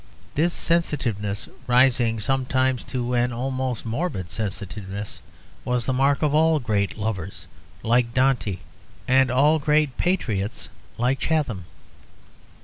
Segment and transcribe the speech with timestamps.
[0.33, 5.19] This sensitiveness, rising sometimes to an almost morbid sensitiveness,
[5.63, 7.45] was the mark of all great lovers
[7.83, 8.57] like Dante
[9.07, 11.65] and all great patriots like Chatham.